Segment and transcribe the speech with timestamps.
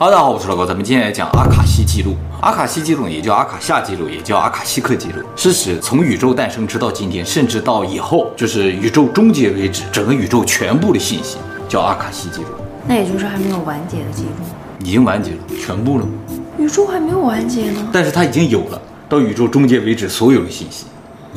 [0.00, 2.16] 哈喽，大家好，我是老高，咱们今天来讲阿卡西记录。
[2.40, 11.36] 阿卡西记录也叫阿卡夏记录，也叫阿卡西克记录，是指从宇宙诞生直到今天，甚至到以后，就是宇宙终结为止，整个宇宙全部的信息
[11.68, 12.48] 叫阿卡西记录。
[12.88, 14.28] 那也就是还没有完结的记录，
[14.82, 16.06] 已经完结了，全部了。
[16.58, 20.86] 宇宙还没有完结呢，但是它已经有了，到宇宙终结为止所有的信息。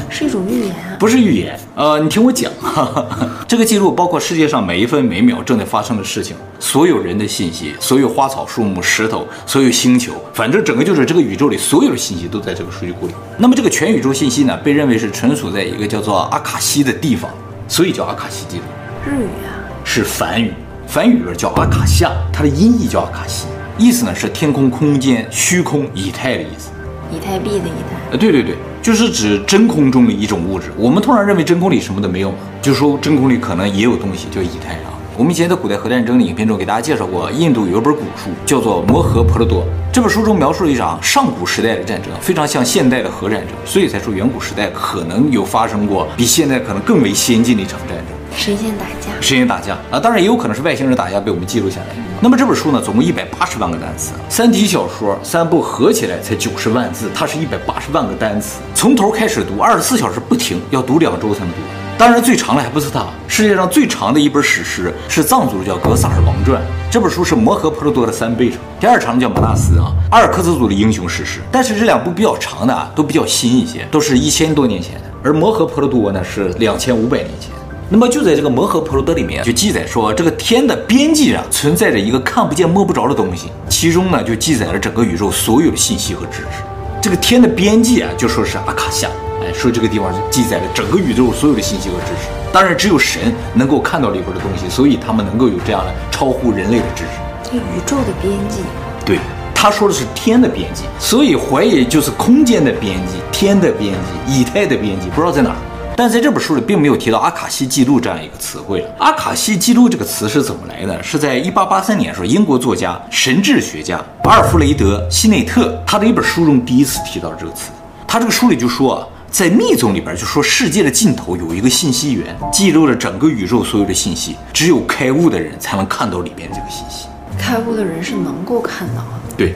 [0.10, 0.98] 是一种预言啊？
[1.00, 3.08] 不是预言，呃，你听我讲，哈哈，
[3.48, 13.14] 这个记录包括世界上每一分每秒正在发生的事情，所有人的信息，所有花草树木、石头，所有星球，反正整个就是这个宇宙里所有的信息都在这个数据库里。
[13.38, 17.30] 那么这个全宇宙信息呢，被认为是存储在一个叫做阿卡西的地方，
[17.68, 18.64] 所以叫阿卡西记录。
[19.06, 19.62] 日语啊？
[19.84, 20.54] 是梵语，
[20.88, 23.46] 梵语里叫阿卡夏，它的音译叫阿卡西，
[23.78, 26.70] 意思呢是天空、空间、虚空、以太的意思。
[27.14, 28.12] 以太币的以太？
[28.12, 28.56] 呃，对对对。
[28.82, 30.70] 就是指真空中的一种物质。
[30.76, 34.92] 我们通常认为真空里什么都没有，就说真空里可能也有东西，叫以太啊。
[35.16, 39.62] 我们以前在古代核战争的影片中给大家介绍过，印度有一本古书叫做《摩诃婆罗多》。
[39.94, 48.08] 这本书中描述了一场上古时代的战争，非常像现代的核战争，所以才说远古时代可能有发生过比现在可能更为先进的一场战争。
[48.36, 50.00] 神仙打架，神仙打架啊！
[50.00, 51.96] 当然也有可能是外星人打架被我们记录下来。
[52.20, 61.58] 那么这本书呢，总共一百八十万个单词，三体小说三部合起来才九十万字，它是一百八十万个单词，从头开始读，二十四小时不停，要读两周才能读。
[61.98, 68.58] 当然最长的还不是它，世界上最长的一本史诗是藏族的叫《格萨尔王传》，这本书是《摩诃婆罗多》的三倍长。
[68.80, 71.40] 第二长的叫《马纳斯》啊，阿尔克孜族的英雄史诗。
[71.52, 77.52] 但是这两部比较长的啊，都比较新一些，都是一千多年前的，而《摩诃婆罗多》呢是两千五百年前。
[77.90, 86.64] 那么就在这个摩诃婆罗多里面就记载说，这个天的边际上存在着一个看不见摸不着的东西，其中呢就记载了整个宇宙所有的信息和知识。
[87.02, 89.10] 这个天的边际啊就说是阿卡夏，
[89.42, 92.30] 哎，说这个地方是记载了整个宇宙所有的信息和知识。
[92.52, 97.10] 当然只有神能够看到里边的东西，所以他们能够有这样的超乎人类的知识。
[97.44, 98.60] 这宇宙的边际，
[99.06, 99.20] 对，
[99.54, 105.56] 他说的是天的边际，所以怀疑就是空间的边际、天的边际、以太的边际，不知道在哪儿。
[105.96, 108.90] 但在这本书里并没有提到阿卡西记录这样一个词汇了。
[108.98, 111.04] 阿卡西记录这个词是怎么来的？
[111.04, 117.72] 是在1883年的时候，英国作家、神智学家阿尔弗雷德·希内特他的一本书中第一次提到这个词。
[118.08, 127.08] 他这个书里就说啊，在密宗里边就说世界的尽头有一个信息源，记录了整个宇宙所有的信息，只有开悟的人才能看到里边这个信息。
[127.38, 129.36] 开悟的人是能够看到的。
[129.38, 129.56] 对。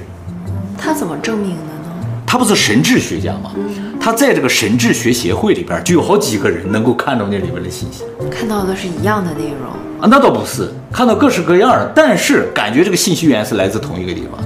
[0.80, 1.72] 他怎么证明呢？
[2.30, 3.52] 他不是神智学家吗？
[4.02, 9.72] 他在这个神智学协会里边就有好几个人能够看到那里边的信息，看到的是一样的内容
[10.02, 10.08] 啊？
[10.12, 14.40] 那倒不是，看到各式各样的，但是感觉这个信息源是来自同一个地方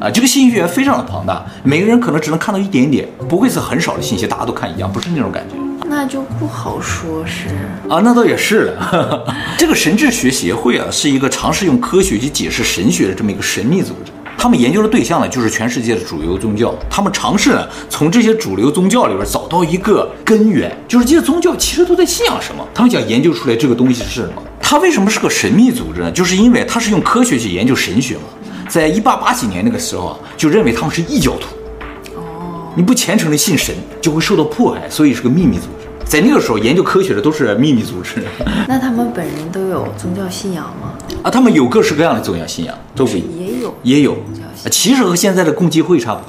[0.00, 0.10] 啊。
[0.10, 5.56] 这个信息源非常的庞大，每个人可能只能看到一点点，不会是很少的信息，大家都看一样，不是那种感觉。
[5.88, 7.46] 那就不好说是
[7.88, 9.24] 啊，那倒也是了。
[9.56, 14.11] 这个神智学协会啊，是一个尝试用科学去解释神学的这么一个神秘组织。
[14.42, 16.74] 他们研究的对象呢，就是全世界的主流宗教。
[16.90, 22.66] 他们尝试呢，从这些主流宗教里边找到一个根源，就是这些宗教其实都在信仰什么。
[22.74, 24.42] 他们想研究出来这个东西是什么。
[24.60, 26.10] 它为什么是个神秘组织呢？
[26.10, 28.22] 就是因为它是用科学去研究神学嘛。
[28.68, 31.46] 在一八八几年那个时候啊，就认为他们是异教徒。
[32.16, 35.86] 哦，你不虔诚的信神，就会受到迫害，所以是个秘密组织。
[36.04, 38.24] 在那个时候，研究科学的都是秘密组织。
[38.66, 40.94] 那他们本人都有宗教信仰吗？
[41.22, 43.51] 啊，他们有各式各样的宗教信仰，都不也有
[43.82, 44.16] 也有。
[44.70, 46.28] 其实和现在的共济会差不多。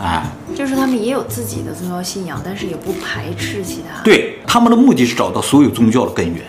[0.00, 4.02] 哎，就是他们也有自己的宗教信仰，但是也不排斥其他。
[4.02, 6.42] 对，他们的目的是找到所有宗教的根源。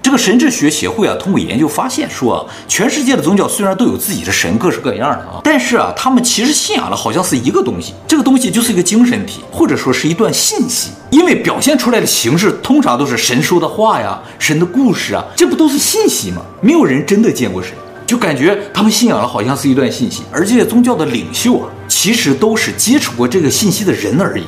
[0.00, 16.42] 这个神智学协会啊，通过研究发现说啊，全世界的宗教虽然都有自己的神，各式各样的啊，但是啊，他们其实信仰的好像是一个东西，这个东西就是一个精神体，或者说是一段信息，因为表现出来的形式通常都是神说的话呀、神的故事啊，这不都是信息吗？
[16.60, 17.72] 没有人真的见过神，
[18.12, 24.44] 就感觉他们信仰的好像是一段信息，而这些宗教的领袖啊，其实都是接触过这个信息的人而已。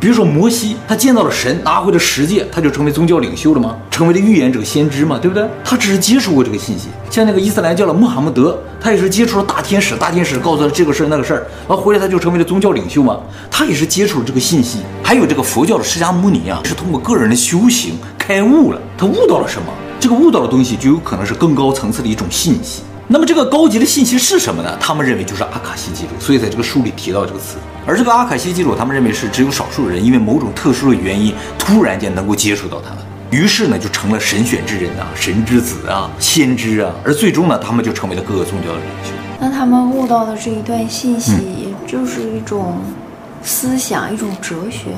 [0.00, 3.76] 比如说摩西，他见到了神，拿回了十诫，他就成为宗教领袖了吗？
[3.90, 5.46] 成为了预言者、先知嘛，对不对？
[5.62, 6.88] 他只是接触过这个信息。
[7.10, 13.20] 像那个伊斯兰教的穆罕默德，他也是接触了大天使，大天使告诉他这个事儿那个事儿，然后回来他就成为了宗教领袖嘛。
[13.50, 14.78] 他也是接触了这个信息。
[15.02, 19.66] 还有这个佛教的释迦牟尼啊，是通过个人的修行开悟了，他悟到了什么？
[20.00, 22.82] 这个悟到的东西就有可能是更高层次的一种信息。
[23.08, 24.74] 那么这个高级的信息是什么呢？
[24.80, 27.56] 他们认为就是阿卡西记录，所以在这个书里提到这个词。
[27.86, 32.98] 而这个阿卡西记录，他们认为是只有少数人因为某种特殊的原因，突然间能够接触到他们，
[33.30, 39.10] 于是呢就成了神选之人啊、神之子啊、先知啊，而最终呢，他们就成为了各个宗教的领袖。
[39.40, 42.78] 那他们悟到的这一段信息，就是一种
[43.42, 44.90] 思想，一种哲学。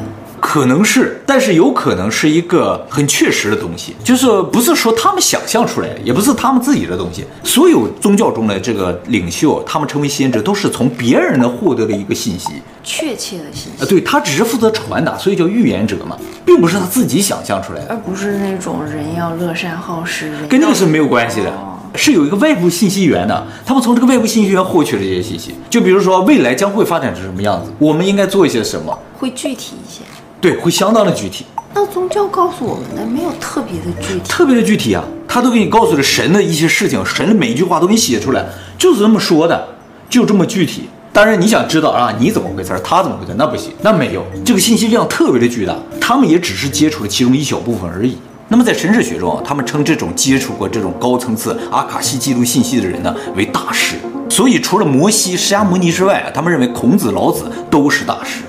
[0.46, 7.25] 可能是，但是有可能是一个很确实的东西，就是不是说他们想象出来的，也不是他们自己的东西。
[7.43, 12.50] 所有宗教中的这个领袖，他们成为先知，都是从别人那获得的一个信息，
[12.85, 13.82] 确切的信息。
[13.82, 16.14] 啊，对，他只是负责传达，所以叫预言者嘛，
[16.44, 21.49] 并不是他自己想象出来的，而不是那种人要乐善好施，跟那个是没有关系的。
[21.49, 25.55] 哦是有一个外部信息源的，他们从这个外部信息源获取了这些信息。
[25.70, 30.00] 就比如说未来将会发展成什么样子，我们应该做一些什么，会具体一些。
[30.44, 31.46] 对，会相当的具体。
[31.73, 38.44] 那宗教告诉我们的没有特别的具体，特别的具体啊，他都给你告诉了神的一些事情，神的每一句话都给你写出来，
[38.76, 39.67] 就是这么说的，
[40.11, 40.82] 就这么具体。
[41.14, 48.19] 当然你想知道啊，你怎么回事儿，他怎么回事，那不行，那没有，这个信息量特别的巨大，他们也只是接触了其中一小部分而已。
[48.49, 53.96] 那么在神智学中啊，他们称这种接触过这种高层次阿卡西记录信息的人呢为大师。
[54.29, 58.43] 所以除了摩西、释迦牟尼之外啊，他们认为孔子、老子都是大师。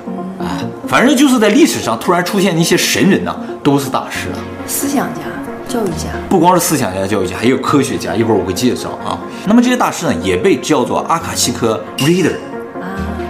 [0.85, 4.39] 啊，反正就是在历史上突然出现一些神人呢，都是大师啊。
[4.67, 5.21] 思想家、
[5.67, 8.15] 教育家，不光是思想家、教育家，还有科学家。
[8.15, 9.17] 一会儿我会介绍啊。
[9.45, 12.35] 那么这些大师呢，也被叫做阿卡西科 reader。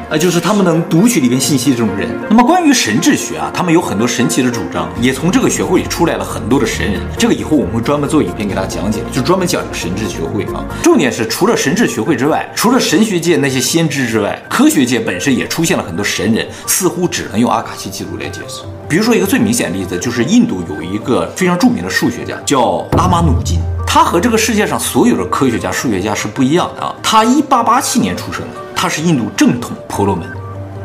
[0.09, 2.07] 啊，就是他们能读取里边信息的这种人。
[2.29, 7.01] 那么关于神智学啊，他们有很多神奇的主张，也从这个学会里出来了很多的神人。
[7.17, 10.63] 这个以后我们会专门做影片给大家讲解，就专门讲这个神智学会啊。
[10.83, 18.61] 重点是，除了神智学会之外，除了神学界那些先知之外，科学界本身也出现了很多神人，似乎只能用阿卡西记录来解释。
[18.87, 26.93] 比如说一个最明显的例子，就是印度有一个非常著名的数学家叫拉马努金，他和这个世界上所有的科学家、数学家是不一样的啊。
[27.01, 28.64] 他一八八七年出生的。
[28.75, 30.27] 他是印度正统婆罗门，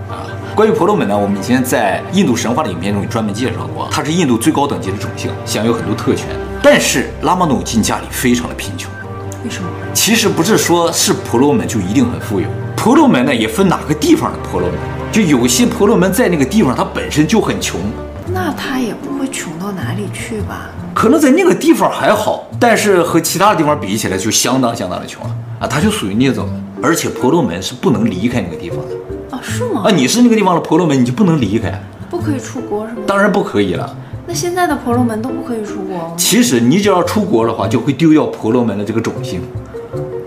[0.08, 6.26] 啊，关于婆罗门呢，我们以前在印度神话的影片中也专门介绍过，他是印度最高等级的种姓，享有很多特权。
[6.62, 8.90] 但是拉玛努金家里非常的贫穷，
[9.44, 9.68] 为什么？
[9.92, 12.46] 其实不是说是婆罗门就一定很富有，
[12.76, 14.78] 婆罗门呢也分哪个地方的婆罗门，
[15.10, 17.80] 就有些婆罗门在那个地方他本身就很穷，
[18.32, 20.70] 那他也不会穷到哪里去吧？
[20.94, 26.48] 可能在那个地方还好，但是和其他的地方比起来就相当相当的穷了啊，他就属于那种。
[26.82, 29.40] 而且婆罗门是不能离开那个地方的啊？
[29.42, 29.82] 是吗？
[29.84, 33.02] 啊，你是那个地方的婆罗门，你就不能离开，不可以出国是吗？
[33.06, 33.96] 当然不可以了。
[34.26, 36.14] 那现在的婆罗门都不可以出国吗？
[36.16, 39.42] 其实你只要出国的话，就会丢掉婆罗门的这个种姓。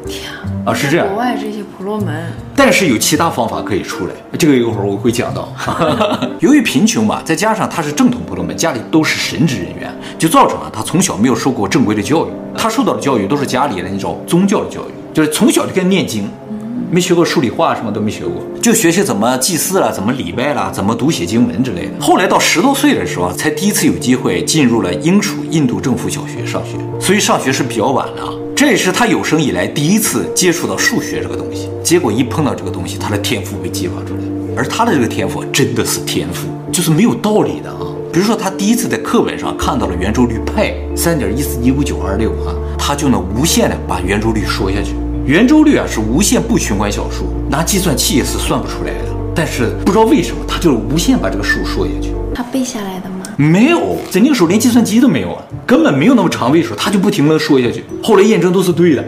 [0.05, 0.31] 天
[0.65, 1.07] 啊，是这样。
[1.07, 5.51] 国外这些婆罗门，但是有其他方法可以出来，这个一会儿我会讲到。
[6.39, 16.29] 由于贫穷嘛，再加上他是正统婆罗门，家里都是神职人员，就造成了他从小没有受过正规的教育，他受到的教育都是家里的那种宗教的教育，就是从小就开始念经。
[16.91, 21.91] 没学过数理化，什么都没学过，就学习怎么祭祀了，怎么礼拜了，怎么读写经文之类的。
[21.99, 28.29] 后来到十多岁的时候，才第一次有机会进入了英属印度政府小学上学，所以上学是比较晚的啊。
[28.55, 31.69] 这也是他有生以来第一次接触到数学这个东西。
[31.83, 34.21] 结果一碰到这个东西，他的天赋被激发出来。
[34.55, 37.87] 而他的这个天赋真的是天赋，就是没有道理的啊。
[38.13, 44.93] 比如说，他第一次在课本上看到了圆周率派三点一四一五九二六啊，他就能无限的把圆周率说下去。
[45.25, 49.15] 圆周率啊是无限不循环小数，拿计算器也是算不出来的。
[49.33, 52.13] 但是不知道为什么，他就是无限把这个数说下去。
[52.35, 53.23] 他背下来的吗？
[53.37, 57.85] 没有，在那个时候连计算机都没有啊，根本没有那么长位数，他就不停的说下去。
[58.03, 59.05] 后来验证都是对的。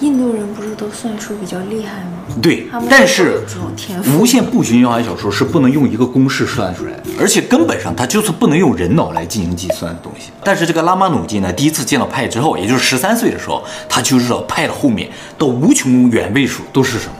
[0.00, 2.11] 印度人不是都算数比较厉害吗？
[2.40, 3.42] 对，但是
[4.18, 10.30] 无限不循环小数是不能用一个公式算出来的，而且根本上它就是不能用人脑来进行计算的东西。
[10.42, 17.14] 但是这个拉马努金呢，第一次见到派之后，也就是十三岁的时候，他就知道派的后面到无穷远位数都是什么。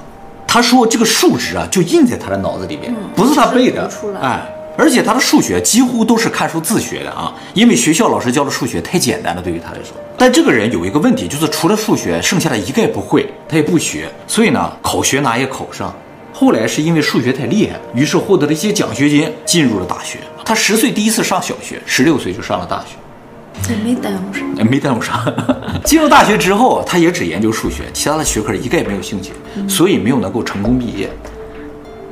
[0.47, 3.91] 他说这个数值啊，就印在他的脑子里面，不是他背的，
[4.21, 4.41] 哎。
[4.75, 9.95] 而且他的数学几乎都是看书自学的啊，因为学校老师教的数学太简单了，对于他来说。
[10.25, 15.93] 但这个人有一个问题，就是除了数学，剩下的一概不会，他也不学，所以呢，考学哪也考不上。
[16.33, 20.21] 后来是因为数学太厉害，于是获得了一些奖学金，进入了大学。
[20.45, 25.21] 他十岁第一次上小学，十六岁就上了大学，也没耽误上，没耽误上。
[25.85, 29.33] 进入大学之后，他也只研究数学，其他的学科一概没有兴趣，
[29.69, 31.11] 所以没有能够成功毕业。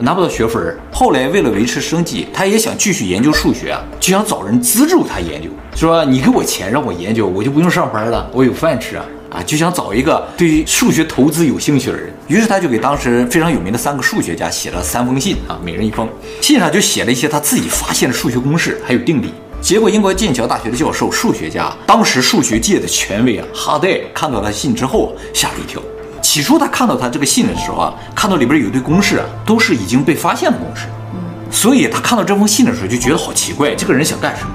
[0.00, 12.10] 拿不到学分儿，后来为了维持生计，他也想继续研究数学啊，就想找人资助他研究，说你给我钱让我研究，我就不用上班了，我有饭吃啊啊，就想找一个对数学投资有兴趣的人。
[12.28, 16.08] 于是他就给当时非常有名的三个数学家写了三封信啊，每人一封，
[16.40, 19.32] 信上就写了一些他自己发现的数学公式还有定理。
[19.60, 25.82] 结果英国剑桥大学的教授、数学家，当时数学界的权威啊，哈代看到他信之后吓了一跳。
[26.22, 30.86] 起初他看到他这个信的时候啊，看到里边有一堆公式啊，都是已经被发现的公式，
[31.50, 34.50] 所以他看到这封信的时候就觉得好奇怪，这个人想干什么？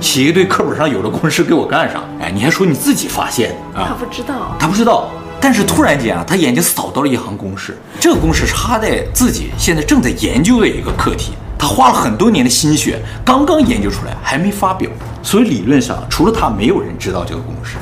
[0.00, 2.02] 写一堆课本上有的公式给我干啥？
[2.20, 3.88] 哎，你还说你自己发现啊？
[3.88, 5.08] 他不知道，他不知道。
[5.40, 11.32] 但是突然间啊，他眼睛扫到了一行公式，这个公式是他在自己现在正在研究的一个课题。
[11.58, 14.90] 他花了很多年的心血，刚刚研究出来，还没发表。
[15.22, 17.76] 所以理论上，除了他，没有人知道这个公式。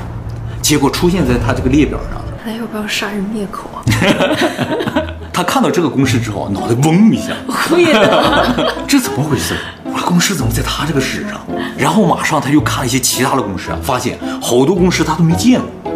[0.61, 2.21] 结果出现在他这个列表上。
[2.51, 3.79] 他要不要杀人灭口啊？
[5.33, 8.75] 他看到这个公式之后，脑袋嗡一下，会的。
[8.89, 9.55] 这怎么回事？
[9.85, 11.41] 我的公式怎么在他这个纸上？
[11.79, 15.93] 然后马上他又看了一些其他的公式，发现好多公式他都没见过，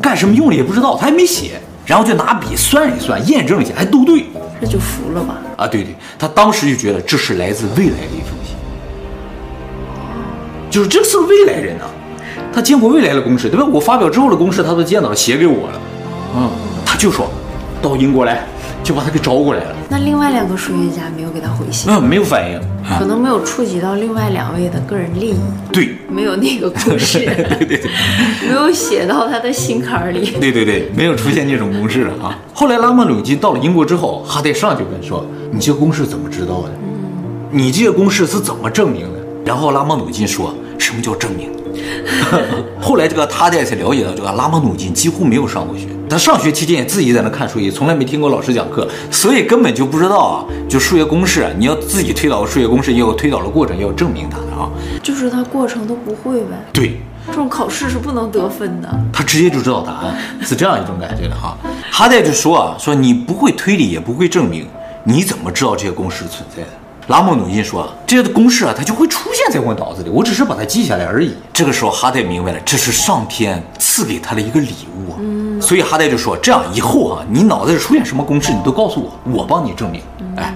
[0.00, 1.60] 干什么用的也不知道，他还没写。
[1.84, 4.26] 然后就拿笔算一算，验证一下，还都对。
[4.60, 5.34] 这就服了吧？
[5.56, 8.54] 啊，对对，他当时就觉得这是来自未来的一封信，
[10.70, 11.90] 就是这是未来人啊，
[12.52, 13.66] 他见过未来的公式，对吧？
[13.72, 15.80] 我发表之后的公式他都见到了，写给我了，
[16.36, 16.50] 嗯，
[16.84, 17.28] 他就说
[17.80, 18.44] 到英国来。
[18.84, 19.76] 就把他给招过来了。
[19.88, 21.88] 那另外两个数学家没有给他回信？
[21.88, 22.60] 嗯，没有反应，
[22.98, 25.34] 可能没有触及到另外两位的个人利益。
[25.72, 27.20] 对，没有那个公式。
[27.22, 27.90] 对对对，
[28.48, 30.32] 没有写到他的心坎里。
[30.40, 32.36] 对对对，没有出现那种公式了啊。
[32.52, 36.70] 后来拉莫努金到了英国之后，哈代上就跟说：“你这个公式怎么知道的？
[36.82, 41.48] 嗯，你这个公式是怎么证明的？”然后拉莫努金说：“什么叫证明？”
[42.80, 45.86] 后来这个他在才了解到，这个拉马努金几乎没有上过学。
[46.08, 50.44] 他上学期间也自己在那看书，也从来没听过老师讲课，所以根本就不知道啊。
[50.68, 54.68] 就数学公式，你要自己推导数学公式，也有推导的过程，也有证明它的啊。
[55.02, 56.48] 就是他过程都不会呗。
[56.70, 58.88] 对，这种考试是不能得分的。
[59.10, 61.56] 他直接就知道答案，是这样一种感觉的哈。
[61.90, 64.66] 哈代就说啊，说你不会推理，也不会证明，
[65.04, 66.68] 你怎么知道这些公式存在的？
[67.08, 75.14] 拉莫努金说：“这些的公式啊，它就会出现在我脑子里，我只是把它记下来而已。”这个时候，哈代明白了，这是上天赐给他的一个礼物。
[75.18, 80.00] 嗯，所以哈代就说：“这样以后啊，你脑子里出现什么公式，你都告诉我，我帮你证明。”
[80.38, 80.54] 哎，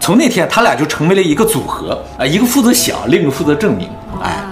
[0.00, 3.88] 从那天他俩就成为了一个组合啊，一个负责想，另一个负责证明。
[4.22, 4.42] 哎，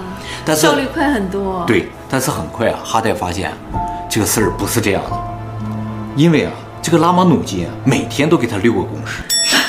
[0.45, 1.63] 但是效率快很多。
[1.65, 3.51] 对，但是很快啊，哈代发现
[4.07, 5.17] 这个事儿不是这样的，
[6.15, 9.23] 因为啊，这个拉马努金啊，每天都给他六个公式。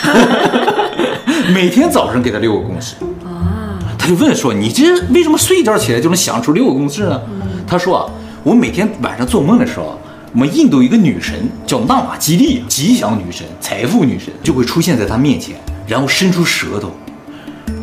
[1.52, 7.20] 每天早上给他六个公式啊，他就问说：“你这为什么睡一觉起来就能想出六个公式呢？”
[7.66, 8.10] 他说：“啊，
[8.42, 9.98] 我每天晚上做梦的时候，
[10.32, 11.34] 我们印度一个女神
[11.66, 16.90] 叫纳玛基利，吉祥女神、财富女神就会出现在他面前，然后伸出舌头，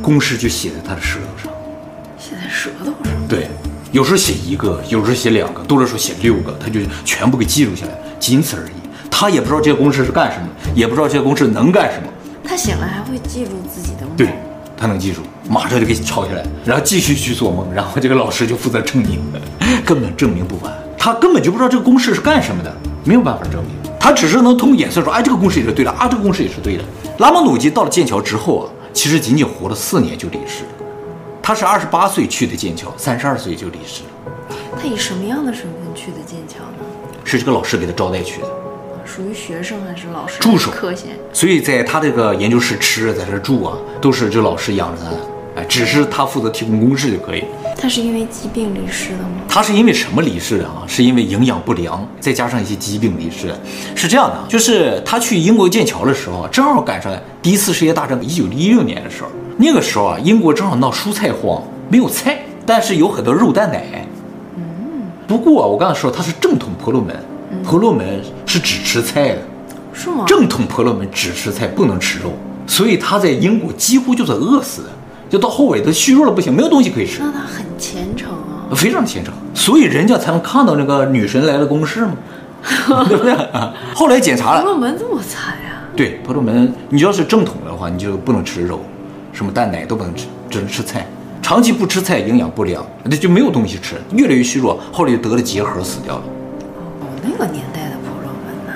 [0.02, 1.54] 公式就写在他的舌头上，
[2.18, 3.14] 写在舌头上。
[3.28, 3.48] 对，
[3.92, 8.72] 有时候写一个，有时候写两个，多的时候写六个，他就全部给记录下来，仅此而已。
[9.10, 12.08] 他也不知道这些公式是干什么，也不知道这些公式能干什么。”
[12.44, 14.30] 他醒了还会记住自己的梦，对，
[14.76, 19.22] 他能记住，马上就给抄下来，然后继续去做梦，然后这个老师就负责证明，
[19.86, 26.84] 根本证明不完，他根本就不知道这个公式是干什么的，没有办法证明，他只是能通过演算说，哎，这个公式也是对的，啊，这个公式也是对的。
[27.20, 30.86] 拉马努基到了剑桥之后啊，其实仅仅活了四年就离世了，
[31.42, 34.10] 他是二十八岁去的剑桥，三十二岁就离世了。
[34.82, 36.86] 他以什么样的身份去的剑桥呢？
[37.24, 38.48] 是这个老师给他招待去的。
[39.14, 40.40] 属于学生还是老师？
[40.40, 40.72] 助手。
[40.72, 41.10] 课闲。
[41.34, 45.18] 所以在他这个研究室吃，在这住啊，都是这老师养着他的。
[45.58, 47.44] 哎，只是他负责提供公式就可以。
[47.78, 49.42] 他是因为疾病离世的吗？
[49.50, 50.84] 他是因为什么离世的啊？
[50.88, 53.54] 是因为营养不良，再加上一些疾病离世。
[53.96, 59.30] 是这样的，就是他去英国剑桥的时候，正好赶上第一次世界大战，一九一六年的时候。
[59.58, 64.08] 那个时候啊，英国正好闹蔬菜荒，没有菜，但是有很多肉蛋奶。
[64.56, 64.64] 嗯。
[65.28, 67.14] 不过我刚才说他是正统婆罗门。
[67.66, 69.38] 婆罗门是只吃菜的，
[69.94, 70.26] 是吗？
[70.28, 72.34] 正统婆罗门只吃菜，不能吃肉，
[72.68, 74.90] 所以他在英国几乎就是饿死的，
[75.30, 77.22] 就到后尾他虚弱了不行，没有东西可以吃。
[77.22, 82.12] 那他很虔诚啊，非常虔诚，所以人家才能看到那个女神来了公式嘛，
[83.08, 83.34] 对不对？
[83.96, 85.84] 后来检查了，婆罗门这么惨呀？
[85.96, 88.82] 对，婆罗门，你要是正统的话，你就不能吃肉，
[89.32, 91.08] 什么蛋奶都不能吃，只能吃菜。
[91.42, 96.24] 长期不吃菜，营养不良，那就没有东西吃，越来越虚弱，后来就得了结核，死掉了。
[97.00, 97.80] 哦那个年代？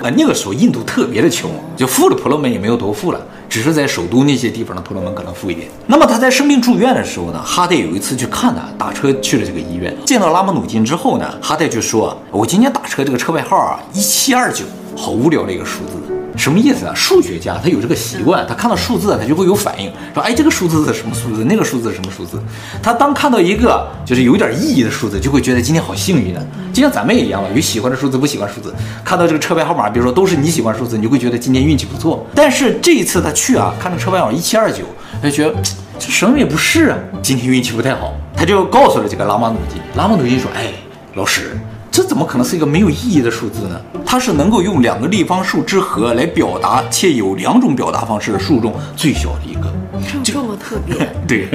[0.06, 3.20] 啊，那个时候印度特别的穷，就富的婆罗门也没有多富了，
[3.50, 5.68] 只是在首都那些地方的婆罗门可能富一点。
[5.88, 14.64] 那么他在生病住院的时候呢，哈代有一次去看他，打车去了这个医院，见到拉姆努金之后呢，哈代就说：“我今天打车这个车牌号啊，一七二九，
[14.96, 15.94] 好无聊的一个数字。”
[16.38, 16.94] 什么意思啊？
[16.94, 21.44] 数学家他有这个习惯，他看到数字他就会有反应，说哎，这个数字是什么数字？
[21.46, 22.40] 那个数字是什么数字？
[22.84, 26.44] 他当看到一个就是有点意义的数字，就会觉得今天好幸运啊。
[26.74, 28.74] 就像咱们也一样嘛，有喜欢的数字，不喜欢数字。
[29.04, 32.26] 看到这个车牌号码，比如说都是你喜欢数字，你就会觉得今天运气不错。
[32.36, 34.84] 但是这一次他去啊，看到车牌号一七二九，
[35.22, 35.56] 他就觉得
[35.98, 38.14] 这什么也不是啊，今天运气不太好。
[38.36, 40.74] 他就告诉了这个拉马努金，拉马努金说，哎，
[41.14, 41.58] 老师。
[41.96, 43.82] 这怎么可能是一个没有意义的数字呢？
[44.06, 49.74] 它是能够用两个立方数之和来表达，且有两种表达方式的数中最小的一个。
[50.06, 50.94] 这这么特别？
[51.26, 51.48] 对，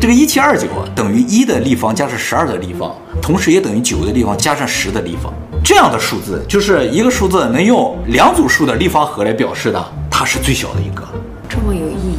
[0.00, 2.92] 这个一七二九啊，等于一的立方加上十二的立方，
[3.22, 5.32] 同时也等于九的立方加上十的立方。
[5.62, 9.80] 这样的数字就是一个数字能用两组数的立方和来表示的，
[10.10, 11.04] 它是最小的一个。
[11.48, 12.18] 这么有意义。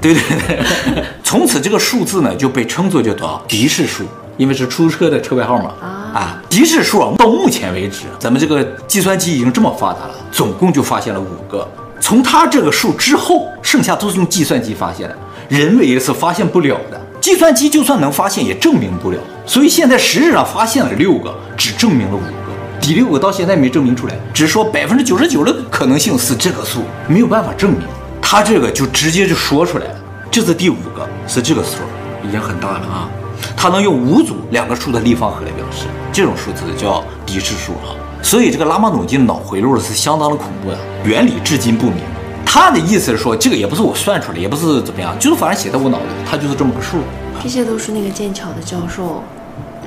[0.00, 4.02] 对对对，从此这个数字呢就被称作叫做的士数，
[4.36, 6.01] 因为是出租车的车牌号码啊。
[6.12, 11.66] 啊，极致数，到目前为止，咱们这个计算机已经这么发达了，总共就发现了五个。
[12.00, 15.16] 从它这个数之后，剩下都是用计算机发现的，
[15.48, 17.00] 人为是发现不了的。
[17.20, 19.18] 计算机就算能发现，也证明不了。
[19.46, 27.80] 所以现在实质上发现了六个，只证明了五个，第六个到现在没证明出来，只说百分之九十九的可能性是这个数，没有办法证明。
[28.20, 29.94] 他这个就直接就说出来了，
[30.30, 31.78] 这是第五个，是这个数，
[32.26, 33.08] 已经很大了啊。
[33.56, 37.94] 它能用五组两个数的立方和来表示，这种数字叫的士数啊。
[38.22, 41.96] 所以这个拉马努金脑回路是相当的恐怖的，原理至今不明。
[42.44, 46.98] 他的意思是说，这个也不是我算出来，也不是怎么样，就是反正写在我脑子里，它就是这么个数。
[47.42, 49.22] 这些都是那个剑桥的教授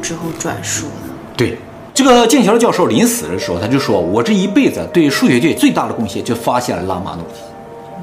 [0.01, 1.13] 之后转述的。
[1.38, 1.57] 对，
[1.93, 7.43] 这个剑桥的教授临死的时候，他就说：“我这一辈子对数学界最大的贡献，就发现了拉马努金。”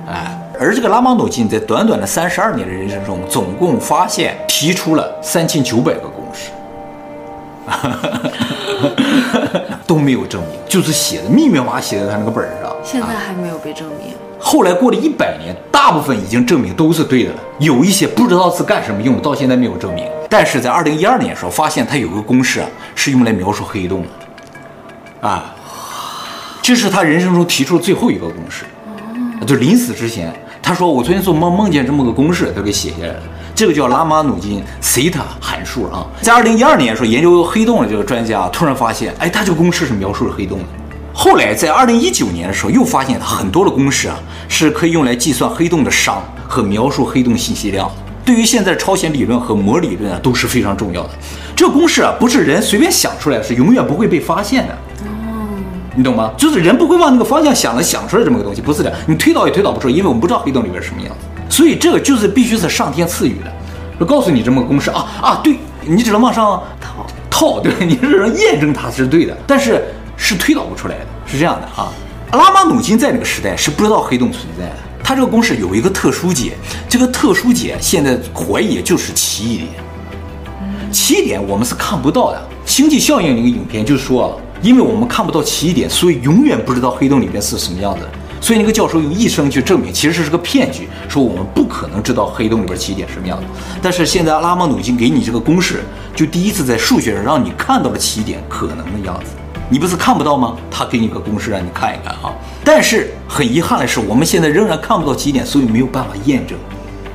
[0.08, 6.52] 哎，而这个拉马努金在短短的三十二年的人生中，总共发现提出了三千九百个公式，
[9.84, 12.72] 都没有证明，就是写的密密麻麻写在他那个本上。
[12.84, 14.14] 现在还没有被证明。
[14.38, 17.40] 后来过了一百年，大部分已经证明都是对的了。
[17.58, 20.06] 有一些不知道是干什么用的，到现在没有证明。
[20.30, 25.28] 但是在二零一二年的时候，发现他有个公式啊，是用来描述黑洞的。
[25.28, 25.52] 啊，
[26.62, 28.64] 这是他人生中提出的最后一个公式。
[29.44, 33.22] 就临死之前，他说：“我昨天做梦梦见这么个公式，他给写下来了。
[33.54, 36.06] 这个叫拉马努金西塔函数啊。
[36.22, 40.64] 在二零一二年的时候，研究黑洞的这个专家突然发现，哎，他这个公式是描述了黑洞的。”
[41.12, 47.90] 后来在二零一九年的时候，又发现很多的公式啊，是可以用来计算黑洞的熵和描述黑洞信息量。
[48.24, 51.10] 对于现在超弦理论和膜理论啊，都是非常重要的。
[51.56, 54.78] 这个公式啊，不是人随便想出来，是永远不会被发现的。
[55.92, 56.32] 哦，你懂吗？
[56.36, 58.92] 就是人不会往那个方向想的，想出来这么个东西，不是的。
[59.06, 61.54] 你推导也推导不出来，因为我们不知道黑洞里边是什么样子。
[61.54, 63.52] 所以这个就是必须是上天赐予的。
[64.00, 69.82] 就告诉你这么个公式啊啊，对，你只能往上套套，对，你只能验证它是对的，但是。
[70.14, 71.90] 是推导不出来的，是这样的啊。
[72.30, 76.52] 拉马努金在那个时代是不知道黑洞存在的，他这个公式有一个特殊解，
[76.88, 79.68] 这个特殊解现在怀疑就是奇异点。
[80.92, 82.40] 奇异点我们是看不到的。
[82.64, 88.06] 星际效应那个影片就说，因为我们看不到奇异点，所以永远不知道黑洞里面是什么样子。
[88.40, 93.44] 所以那个教授用一生去证明，其实这是个骗局，说我们不可能知道黑洞里边奇异点什么样子。
[93.80, 95.82] 但是现在拉马努金给你这个公式，
[96.14, 99.32] 就第一次在数学上让你看到了起点可能的样子。
[99.68, 100.56] 你不是看不到吗？
[100.70, 102.34] 他给你个公式让你看一看啊。
[102.64, 106.58] 但是很遗憾的是，我们现在仍然看不到起点，所以没有办法验证。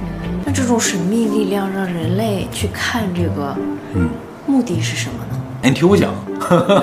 [0.02, 3.56] 嗯，那这种神秘力量让人类去看这个，
[3.96, 4.10] 嗯，
[4.46, 5.37] 目的是什么呢？
[5.64, 6.14] 你听我讲，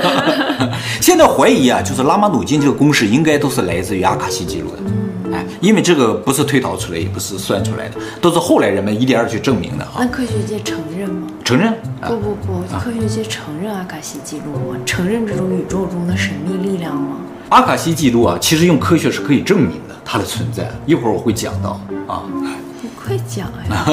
[1.01, 4.79] 现在怀疑啊，就是拉马努金这个公式应该都是来自于阿卡西记录的。
[4.85, 9.93] 嗯，哎，因为这个不是推导出来，也不是算出来的，都是后来人们一点点去证明的啊。
[9.99, 11.29] 那科学界承认吗？
[11.45, 11.73] 承认。
[12.03, 14.79] 不不不，科学界承认阿卡西记录吗？
[14.85, 17.17] 承认这种宇宙中的神秘力量吗？
[17.49, 20.71] 阿卡西记录啊，其实用科学是可以证明的，它的存在。
[20.85, 22.23] 一会儿我会讲到啊。
[22.83, 23.87] 你快讲呀！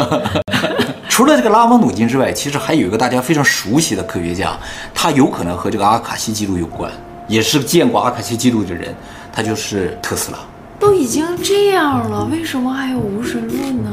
[1.11, 4.57] 除了这个拉马努金之外，其实还有一个大家非常熟悉的科学家，
[4.93, 6.89] 他有可能和这个阿卡西记录有关，
[7.27, 8.95] 也是见过阿卡西记录的人，
[9.29, 10.37] 他就是特斯拉。
[10.79, 13.91] 都已经这样了，为什么还有无神论呢？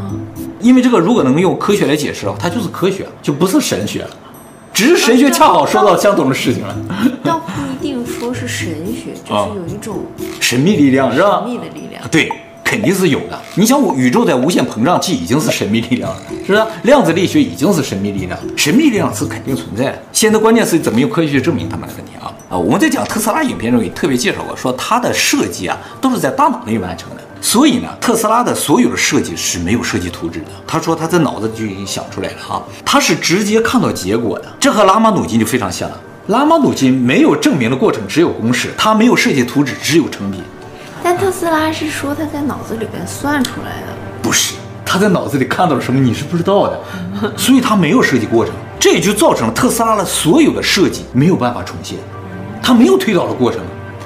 [0.60, 4.10] 因为这个如果能用科学来解释的话，它就是科学，就不是神学了。
[4.72, 6.76] 只是神学恰好说到相同的事情了。
[7.24, 10.06] 倒不一定说是神学，就是有一种
[10.38, 11.42] 神秘力量，是吧？
[11.42, 12.30] 神秘的力量，对，
[12.68, 13.42] 肯定是有的。
[13.54, 16.62] 你想，我宇宙在无限膨胀，这已经是神秘力量了，是不是？
[16.82, 20.02] 量子力学已经是神秘力量，神秘力量是肯定存在的。
[20.12, 22.28] 现在关键是怎么用科学去证明他们的问题啊？
[22.50, 27.22] 啊，我们在讲特斯拉影片中也特别介绍过，说它的设计啊都是在大脑内完成的。
[27.40, 30.46] 所以呢，特斯拉的所有的设计是没有设计图纸的。
[30.66, 34.44] 他说他在脑子就已经想出来了啊，他是直接看到结果的。
[34.60, 35.98] 这和拉马努金就非常像了。
[36.26, 40.42] 拉马努金没有证明的过程，只有公式，他没有设计图纸，只有成品。
[41.20, 44.54] 但特斯拉是说他在脑子里边算出来的，不是
[44.84, 46.80] 他在脑子里看到了什么，你是不知道的，
[47.36, 51.98] 所以他没有设计过程，这也就造成了特斯拉的所有的设计没有办法重现，
[52.62, 53.60] 他没有推导的过程。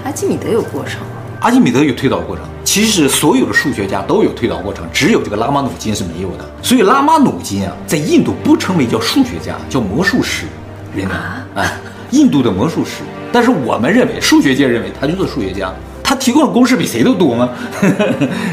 [0.05, 1.01] 阿基米德有过程。
[1.41, 6.45] 阿基米德有推导过程，其实所有的数学家都有推导过程，只有这个拉马努金是没有的。
[6.63, 10.47] 所以拉马努金啊，在印度不称为叫数学家，叫魔术师，
[10.95, 11.73] 人啊，哎，
[12.13, 13.03] 印度的魔术师。
[13.33, 15.73] 但是我们认为，数学界认为他就是数学家，
[16.13, 17.49] 他提供的公式比谁都多吗？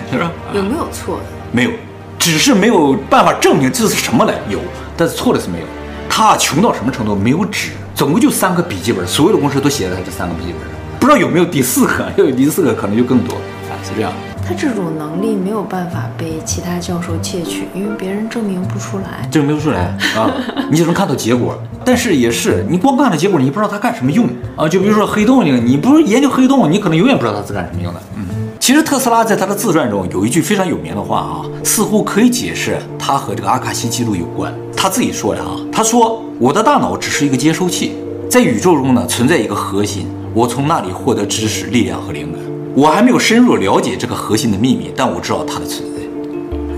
[0.09, 0.31] 是吧？
[0.53, 1.23] 有没有错的？
[1.51, 1.71] 没有，
[2.17, 4.59] 只是没有办法证明这是什么来有，
[4.95, 5.65] 但是错的是没有。
[6.07, 7.13] 他穷到什么程度？
[7.13, 10.69] 没有纸，总共就三个笔记本，所有的公式都写在他这三个笔记本上。
[11.01, 12.09] 不知道有没有第四个？
[12.15, 13.35] 要有第四个，可能就更多。
[13.35, 14.13] 啊，是这样。
[14.49, 19.27] 他这种能力没有办法被其他教授窃取，因为别人证明不出来。
[19.29, 20.33] 证明不出来啊，
[20.71, 21.55] 你只能看到结果。
[21.85, 24.67] 但是也是，你光看了结果，你不知道它干什么用啊。
[24.67, 28.01] 就比如说黑洞这个，你不是研究黑洞，你可能永远不知道它是干什么用的。
[28.15, 28.25] 嗯，
[28.59, 34.51] 其实特斯拉在他的自传中有一句非常有名的话啊，似乎可以解释他和这个阿卡西记录有关。
[34.75, 37.93] 他自己说的啊，他说我的大脑只是一个接收器，
[38.27, 42.41] 在宇宙中呢存在一个核心，我从那里获得知识、力量和灵感。
[42.75, 46.01] 我还没有深入了解这个核心的秘密，但我知道它的存在，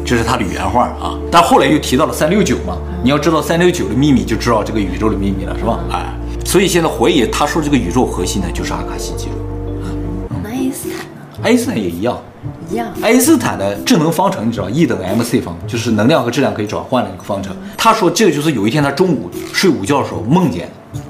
[0.06, 1.20] 这是他的原话啊。
[1.30, 5.80] 但后来又提到了三六九嘛，你要知道三六九的秘密，就知道这个宇宙的秘密了，是吧？
[5.92, 6.06] 哎，
[6.46, 9.34] 所以现在怀疑他说这个宇宙核心呢，就是阿卡西记录。
[10.44, 11.06] 那爱因斯坦呢？
[11.44, 12.18] 爱因斯坦也一样，
[12.70, 12.88] 一样。
[13.02, 17.56] 爱因斯坦的智能方程你知道，E 等于 mc 方，就是能量和质量可以转换的一个方程。
[17.78, 21.02] 他说这个就是有一天他中午睡午觉的时候梦见的。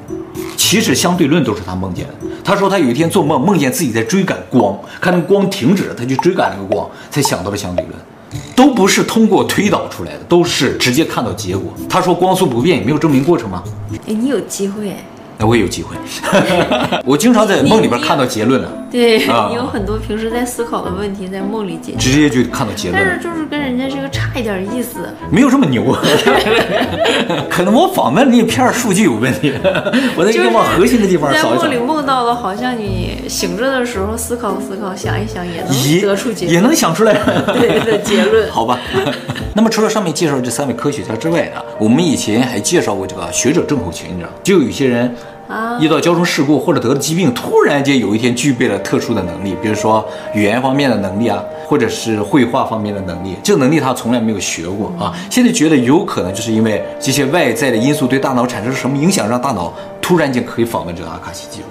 [0.62, 2.14] 其实相对论都是他梦见的。
[2.44, 7.98] 他说他有一天做梦，梦见自己在追赶光，看那个光停止了，他就追赶那个光，才想到了相对论，
[8.56, 11.74] 都不是通过推导出来的，都是直接看到结果。
[11.90, 13.64] 他说光速不变，也没有证明过程吗？
[14.08, 14.96] 哎，你有机会。
[15.40, 15.96] 我也有机会，
[17.04, 18.72] 我经常在梦里边看到结论了。
[18.92, 23.02] 对，啊、你 有很多平时在思考的问题，在梦里解决，直接就看到结论。
[23.02, 25.00] 但是就是跟人家这个差一点意思，
[25.32, 25.96] 没有这么牛。
[27.50, 29.54] 可能我访问那片数据有问题，
[30.18, 31.64] 我在一个往核心的地方扫一扫。
[31.64, 37.14] 在梦里梦到了，好像你醒着的时候思考思考，想一想，也能得出结论，也能想出来
[37.54, 38.52] 对的结论。
[38.52, 38.78] 好吧。
[39.54, 45.16] 那么除了上面介绍这三位科学家之外呢，我们以前还介绍过这个学者症候群，你知道，就有一些人。
[45.80, 55.14] 遇到交通事故或者得了疾病，突然间有一天具备了特殊的能力，比如说语言方面的能力啊，或者是绘画方面的能力，这个能力他从来没有学过啊。
[55.30, 61.66] 现在觉得有可能就是因为这些外在的因素对大脑产生什么影响，让大脑突然间可以访问这个阿卡西记录。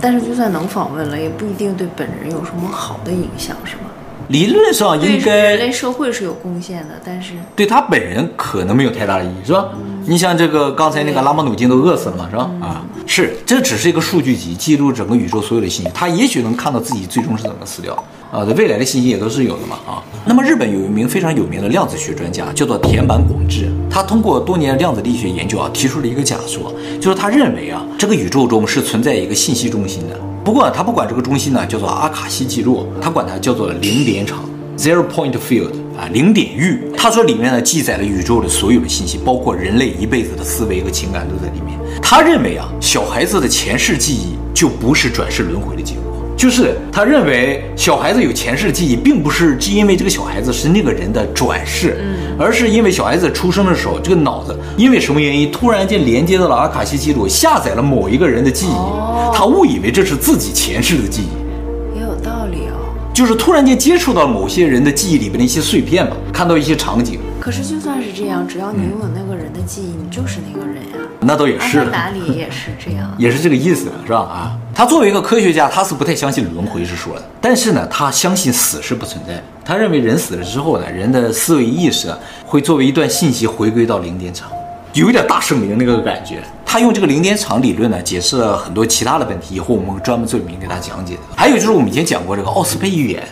[0.00, 3.89] 但是就算能访问了，也不一定对本人有什么好的影响，是吗？
[4.30, 9.70] 理论上应该人类社会是有贡献的，但是对他本人可能没有太大的意义，是吧？
[9.74, 12.48] 嗯、你像这个刚才那个拉马努金都饿死了嘛，是吧？
[12.54, 17.92] 嗯、啊，是，这只是一个数据集，记录整个宇宙所有的信息，他也许能看到自己最终是怎么死掉
[18.30, 20.00] 啊，这未来的信息也都是有的嘛，啊。
[20.24, 30.16] 那么日本有一名非常有名的量子学专家，叫做田坂广志，他通过多年量子力学研究啊，提出了一个假说，就是他认为啊，这个宇宙中是存在一个信息中心的。
[30.50, 34.40] 不过他不管这个中心呢叫做阿卡西记录，他管它叫做零点场
[34.76, 36.90] （zero point field） 啊，零点域。
[36.96, 41.78] 他说里面呢记载了宇宙的所有的信息，包括人类一辈子的思维和情感都在里面。
[42.02, 45.99] 他认为啊，小孩子的前世记忆就不是转世轮回的结果。
[46.40, 62.88] 就是他认为小孩子有前世记忆，并不是只因为这个小孩子是那个人的转世，嗯，而是因为小孩子出生的时候，这个脑子因为什么原因突然间连接到了阿卡西记录，下载了某一个人的记忆，哦，他误以为这是自己前世的记忆，也有道理哦。
[63.12, 67.20] 就是突然间接触到某些人的记忆里边的一些碎片吧，看到一些场景。
[67.38, 70.99] 可是就算是这样，只要你拥有那个人的记忆，嗯，你就是那个人呀。
[71.22, 74.20] 那倒也是，哪里也是这样，也是这个意思，是吧？
[74.20, 74.56] 啊。
[74.74, 79.42] 他作为一个科学家，他是不太相信轮回之说的，但是呢，他相信死是不存在的。
[79.62, 82.10] 他认为人死了之后呢，人的思维意识
[82.46, 84.48] 会作为一段信息回归到零点场，
[84.94, 86.42] 有一点大圣灵那个感觉。
[86.64, 89.56] 他用这个零点场理论呢，解释了很多其他的问题。
[89.56, 91.20] 以后我们专门做一名给他讲解的。
[91.36, 93.22] 还有就是我们以前讲过这个奥斯佩预言，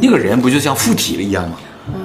[0.00, 1.56] 那个人不就像附体了一样吗？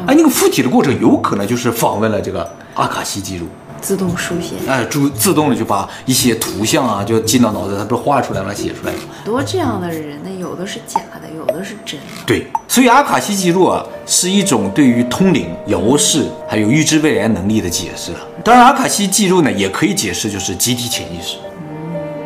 [0.08, 3.48] 哎，那个附体的过程有可能就是访问了这个阿卡西记录。
[3.82, 9.00] 自动书写，哎，自自动的就把一些图像啊，就进到脑子，它不是画出来了，写出来了。
[9.26, 12.06] 多这样的人呢，有的是假的，有的是真的。
[12.26, 18.20] 对，所以阿卡西记录啊，是一种对于通灵、遥视还有预知未来能力的解释了。
[18.44, 21.38] 当然，阿卡西记录呢，也可以解释就是集体潜意识。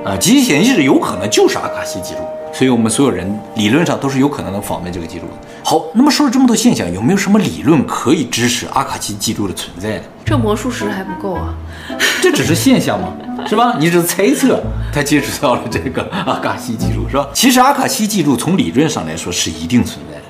[0.05, 2.21] 嗯，啊，集体潜意识有可能就是阿卡西记录，
[2.53, 5.33] 所以我们所有人理论上都是有可能能访问这个记录的。
[5.63, 10.03] 好，那么说了这么多现象，有没有什么理论可以支持阿卡西记录的存在呢？
[10.23, 11.55] 这魔术师还不够啊，
[12.21, 13.13] 这只是现象嘛，
[13.47, 13.75] 是吧？
[13.79, 14.61] 你只是猜测，
[14.93, 17.27] 他接触到了这个阿卡西记录，是吧？
[17.33, 20.22] 其实阿卡西记录从理论上来说是一定存在的。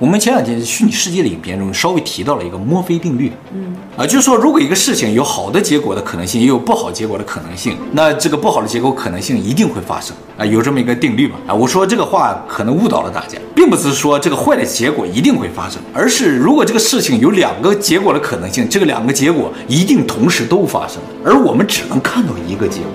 [0.00, 11.36] 我们前两天虚拟世界的影片中稍微提到了一个墨菲定律，嗯，啊，就是说如果一个事情有好的结果的可能性，也有不好结果的可能性，那这个不好的结果可能性一定会发生啊，有这么一个定律嘛？
[11.46, 22.90] 啊，我说这个话可能误导了大家，并不是说这个坏的结果一定会发生，而是如果这个事情有两个结果的可能性，这个两个结果一定同时都发生，而我们只能看到一个结果，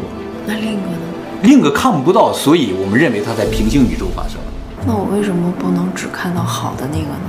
[0.47, 0.97] 那另一个呢？
[1.43, 4.39] 另一个看不到，所以我们认为它在平行宇宙发生。
[4.88, 7.19] 那我为什么不能只看到好的那个呢？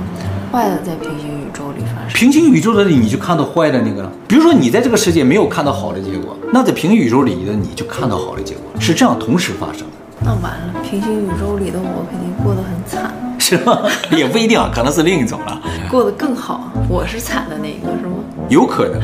[0.51, 2.13] 坏的在平行宇宙里发生。
[2.13, 4.11] 平行宇宙的你就看到坏的那个了。
[4.27, 9.93] 比如说你在这个世界没有看到好的结果，那在平行宇宙里的你就看到好的结果，是这样同时发生的。
[10.21, 13.13] 那完了，平行宇宙里的我肯定过得很惨。
[13.39, 13.81] 是吗？
[14.11, 15.61] 也不一定啊，可能是另一种了。
[15.89, 18.17] 过得更好，我是惨的那一个，是吗？
[18.49, 19.01] 有可能。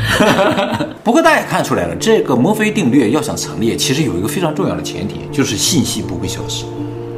[1.04, 6.66] 不过大家也看出来了，这个墨菲定律要想成立，其实有一个非常重要的前提，就是信息不会消失。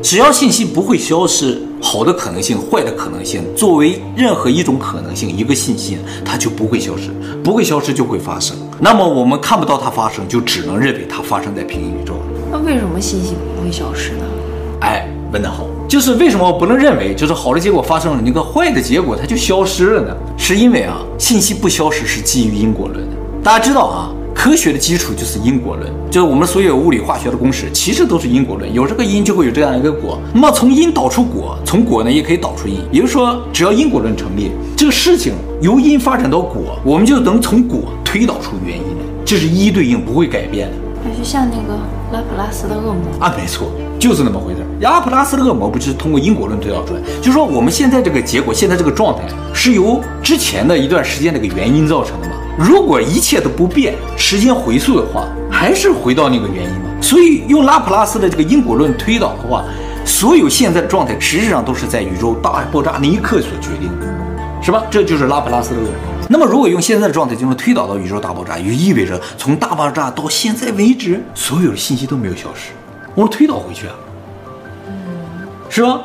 [0.05, 7.09] 只要信息不会消失，好的可能性、坏的可能性，作为任何一种可能性，一个信息它就不会消失，
[7.43, 8.55] 不会消失就会发生。
[8.79, 12.13] 那么我们看不到它发生，就只能认为它发生在平行宇宙。
[12.51, 14.25] 那为什么信息不会消失呢？
[14.81, 20.15] 哎，问得好，就是为什么我不能认为就是好的结果发生了，那个坏的结果它就消失了呢？
[20.37, 23.15] 是因为啊，信息不消失是基于因果论的。
[23.43, 24.11] 大家知道啊。
[24.45, 28.71] 科学的基础就是因果论，就是我们所有物理化学的公式，其实都是因果论。
[28.71, 30.19] 有这个因，就会有这样一个果。
[30.35, 32.77] 那么从因导出果，从果呢也可以导出因。
[32.91, 39.03] 也就是说，只要因果论成立，这个事情由因发展到果，我们就能从果推导出原因来。
[39.25, 40.77] 这是一对应，不会改变的。
[41.03, 41.79] 还是像那个
[42.13, 44.59] 拉普拉斯的恶魔啊，没错，就是那么回事。
[44.81, 52.35] 拉普拉斯的恶魔不就是通过因果论推导出来，就是说我们现在这个结果，现在这个状态，是由之前的一段时间那个原因造成的嘛？
[52.57, 57.01] 如果一切都不变，时间回溯的话，还是回到那个原因嘛。
[57.01, 59.63] 所以用拉普拉斯的这个因果论推导的话，
[60.05, 64.05] 所有现在的状态实质上都是在宇宙大爆炸那一刻所决定的，
[64.61, 64.83] 是吧？
[64.89, 65.91] 这就是拉普拉斯的恶魔。
[66.27, 72.71] 那么如果用现在的状态就能推导到宇宙大爆炸，也就意味着从大爆炸到现在为止，所有的信息都没有消失，
[73.15, 73.95] 我们推导回去啊，
[75.69, 76.01] 是吧？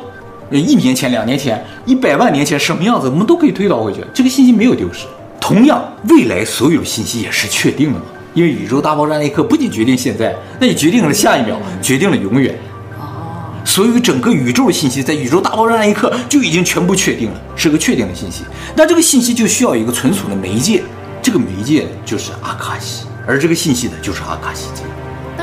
[0.49, 5.05] 一年前、两年前、一百万年前什么样子，我们都可以推导回去，这个信息没有丢失。
[5.39, 8.05] 同样，未来所有信息也是确定的嘛？
[8.33, 12.53] 因为宇宙大爆炸那一刻不仅决定现在，那也决定了下一秒，决定了永远。
[12.99, 18.43] 哦，所以整个宇宙的信息在宇宙大爆炸那一刻就已经全部确定了，是个确定的信息。
[18.75, 20.83] 那这个信息就需要一个存储的媒介，
[21.21, 24.89] 这个媒介就是阿卡西，而这个信息呢就是阿卡西记录。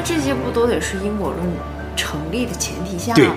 [0.09, 1.47] 那这些不都得是因果论
[1.95, 3.17] 成立的前提下吗？
[3.17, 3.29] 对。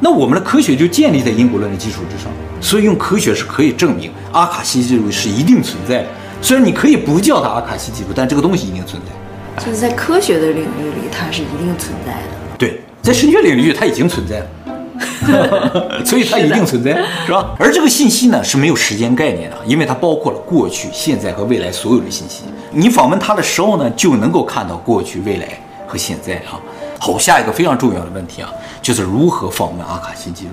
[0.00, 6.08] 那我们的科学就建立在因果论的基础之上，所以用科学是可以证明阿卡西记录是一定存在的。
[6.40, 9.64] 虽然你可以不叫它阿卡西记录，但这个东西一定存在。
[9.64, 12.56] 就是在科学的领域里，它是一定存在的。
[12.56, 17.56] 对，在神学领域它已经存在了， 所以它一定存在，是，是吧？
[17.58, 22.44] 而这个信息呢是没有时间概念的，因为它包括了过去、现在和未来所有的信息。
[22.70, 25.48] 你访问它的时候呢，就能够看到过去、未来
[25.88, 26.60] 和现在啊。
[27.00, 30.50] 好，下一个非常重要的问题啊，就是如何访问阿卡西记录。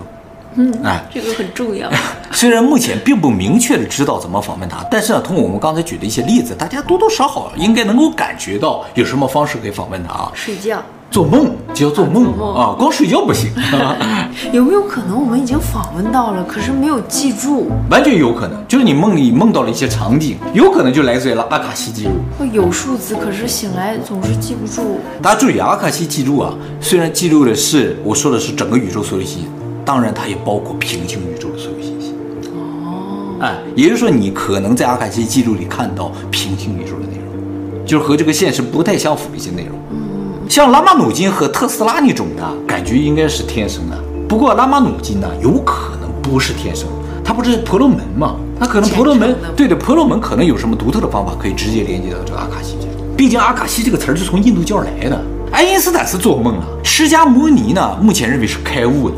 [0.58, 1.92] 嗯，哎，这个很重要。
[2.32, 10.32] 虽然目前并不明确的知道怎么访问他，但是呢，通过我们刚才举的一些例子，大家多多少少应该能够感觉到有什么方式可以访问他啊。
[10.34, 10.82] 睡觉。
[11.16, 13.50] 做梦就要做梦啊，光睡觉不行。
[14.52, 17.72] 有没有可能我们已经访问到了，可是没有记住？
[17.90, 22.12] 完全有可能，就是你梦里梦到了一些场景，有可能就来自于了阿卡西记录。
[22.52, 25.00] 有数字，可是醒来总是记不住。
[25.22, 29.48] 大家注意，阿卡西记录啊，虽然记录的是我说的是整个宇宙所有信息，
[29.86, 32.14] 当然它也包括平行宇宙的所有信息。
[32.84, 39.80] 哦，哎，也就是说，你可能在阿卡西记录里看到平行宇宙的内容，就是和这个现实不太相符的一些内容。
[40.48, 46.88] 像拉马努金和特斯拉那种的感觉应该是天生的，不过拉马努金呢，有可能不是天生，
[47.24, 48.36] 他不是婆罗门吗？
[48.58, 52.94] 他可能婆罗门，对的，婆罗门可能有什么独特的方法可以直接连接到这个阿卡西记录。
[53.18, 55.22] 毕竟阿卡西这个词儿是从印度教来的。
[55.52, 59.16] 爱因斯坦是做梦啊，释迦牟尼呢，目前认为是开悟的，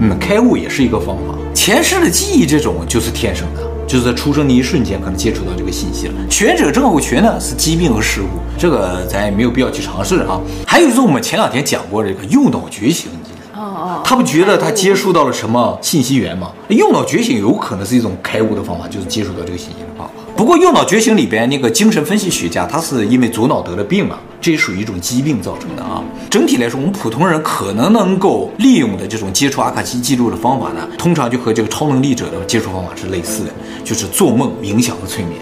[0.00, 1.34] 嗯，开悟也是一个方法。
[1.54, 3.62] 前世的记忆这种就是天生的。
[3.86, 6.14] 就是在出生的一瞬间，可能接触到这个信息了。
[6.30, 10.40] 学者症候群呢，是疾病和事故，这个咱也没有必要去尝试啊。
[10.66, 13.10] 还有就是我们前两天讲过这个右脑觉醒，
[13.54, 16.50] 哦哦，他不觉得他接触到了什么信息源吗？
[16.68, 20.23] 右脑觉醒有可能是一种开悟的方法，就是接触到这个信息的方法。
[20.36, 26.02] 不过右脑觉醒里边那个精神分析学家，他是因为左脑得了病嘛，这也属于一种疾病造成的啊。
[26.28, 33.50] 整体来说，我们普通人可能能够利用的这种接触阿卡西记录的方法呢，通常就和这个超能力者的接触方法是类似的，
[33.84, 35.38] 就是做梦、冥想和催眠。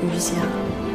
[0.00, 0.34] 冥想，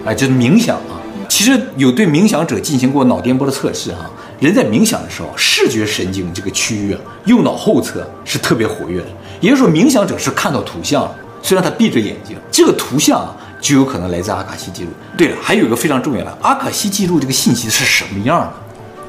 [0.06, 0.96] 哎，就是冥想啊。
[1.28, 9.08] 其实有对冥想者进行过脑电波的测试哈，人在冥想的时候，视觉神经这个区域啊，右脑后侧是特别活跃的，
[9.42, 11.12] 也就是说，冥想者是看到图像。
[11.42, 14.90] 虽然他闭着眼睛，这个图像啊，就有可能来自阿卡西记录。
[15.18, 18.54] 对了，还有一个非常重要的，阿卡西记录这个信息是什么样的？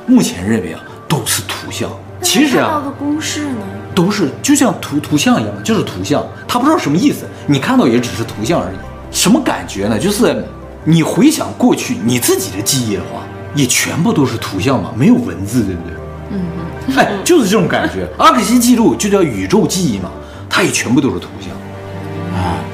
[0.06, 1.90] 目前认为啊，都是图像。
[2.22, 3.58] 其实啊，的公式呢，
[3.94, 6.24] 都是就像图图像一样，就是图像。
[6.46, 8.76] 他不知道什么意思，你看到也只是图像而已。
[9.10, 9.98] 什么感觉呢？
[9.98, 10.44] 就是
[10.84, 13.22] 你回想过去你自己的记忆的话，
[13.54, 15.92] 也全部都是图像嘛，没有文字，对不对？
[16.32, 16.40] 嗯
[16.88, 16.96] 嗯。
[16.96, 18.06] 哎，就是这种感觉。
[18.18, 20.10] 阿卡西记录就叫宇宙记忆嘛，
[20.48, 21.50] 它也全部都是图像。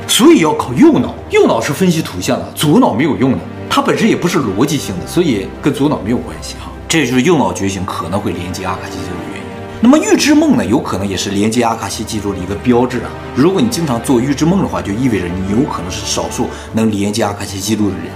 [0.08, 3.38] 所以要靠右脑，右脑是分析图像的，左脑没有用的，
[3.68, 6.70] 它本身也不是逻辑性的，所以跟左脑没有关系哈。
[6.88, 9.46] 这就是右脑觉醒可能会连接阿卡西记录的原因。
[9.80, 13.10] 那么预知梦呢，有可能也是连接阿卡西记录的一个标志啊。
[13.34, 18.06] 如果你经常做预知梦的话，就意味着你有可能是少数能连接阿卡西记录的人。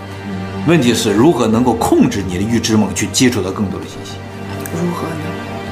[0.66, 4.12] 问题是如何能够控制你的预知梦去接触到更多的信息？
[4.72, 5.24] 如何呢？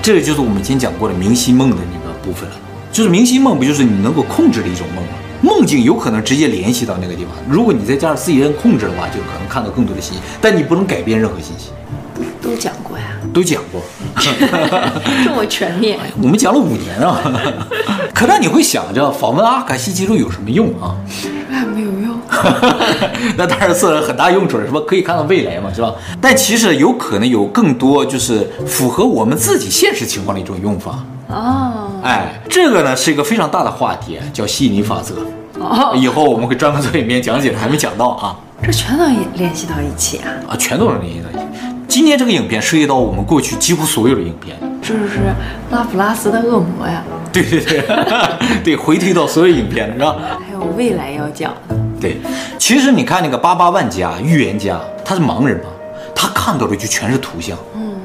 [0.02, 2.57] 这个就是我们以前讲过的明晰梦的那个部分了。
[2.90, 5.11] 就是明晰梦，不就是你能够控制的一种梦吗？
[5.40, 7.33] 梦境有可能直接联系到那个地方。
[7.48, 11.70] 如果你再加上自己人控制的话，就可能看到更多的信息，但你不能改变任何信息。
[12.42, 13.81] 都讲过呀，都讲过，
[15.24, 15.98] 这么全面。
[16.20, 17.20] 我们讲了五年啊，
[18.14, 20.96] 可能你会想着访问阿卡西记录有什么用啊？
[21.48, 22.18] 那没有用。
[23.37, 25.94] 那当然是很大用处了，什么可以看到未来嘛，是吧？
[26.20, 31.05] 但其实有可能有更多，就是符合我们自己现实情况的一种用法。
[31.29, 35.14] 哦，哎，这个呢是一个非常大的话题，叫吸引力法则。
[35.61, 38.37] 哦，以后我们会专门做影片讲解的，还没讲到啊。
[38.62, 40.30] 这全能联系到一起啊？
[40.50, 41.48] 啊，全都能联系到一起。
[41.88, 45.34] 今天这个影片涉及到我们过去几乎所有的影片，这是
[45.70, 47.02] 拉普拉斯的恶魔呀？
[47.32, 47.82] 对对对，
[48.62, 50.16] 对，回推到所有影片了，是吧？
[50.46, 51.76] 还有未来要讲的。
[52.00, 52.18] 对，
[52.58, 55.70] 其实你看那个八八万家预言家，他是盲人嘛，
[56.14, 57.56] 他看到的就全是图像。
[57.74, 57.97] 嗯嗯，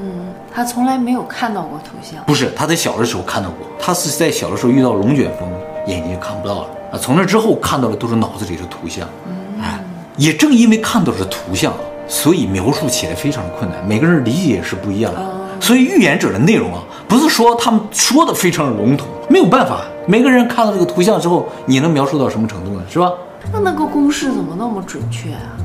[0.56, 2.24] 他从来没有看到过图像。
[2.26, 5.50] 不是，他在小的时候看到过，他是在小的时候遇到龙卷风，
[5.88, 6.98] 眼睛就看不到了啊。
[6.98, 9.08] 从那之后看到的都是脑子里的图像。
[9.28, 9.80] 嗯，哎，
[10.18, 11.74] 也正因为看到的是图像。
[12.06, 15.22] 所以描述起来非常的困难，每个人理解也是不一样的。
[15.62, 22.84] 所以预言者的内容啊，不是说他们说的非常的笼统，没有办法，每个人看到这个图像之后，你能描述到什么程度呢？
[22.89, 23.10] 是吧？
[23.54, 25.56] 那那个公式怎么那么准确啊？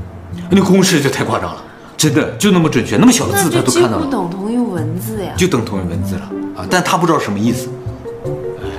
[0.49, 1.61] 那公式就太夸张了，
[1.99, 4.05] 真的就那么准确，那么小的字他都看到了。
[4.05, 6.23] 就等同于文字呀，就等同于文字了
[6.57, 6.65] 啊！
[6.71, 7.69] 但他不知道什么意思。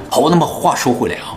[0.10, 1.36] 好，那么话说回来啊，